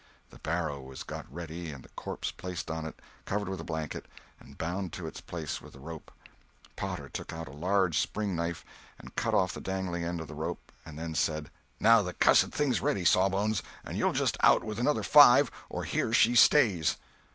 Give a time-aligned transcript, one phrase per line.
[0.31, 4.07] The barrow was got ready and the corpse placed on it, covered with a blanket,
[4.39, 6.09] and bound to its place with the rope.
[6.75, 8.65] Potter took out a large spring knife
[8.97, 12.47] and cut off the dangling end of the rope and then said: "Now the cussed
[12.49, 16.97] thing's ready, Sawbones, and you'll just out with another five, or here she stays."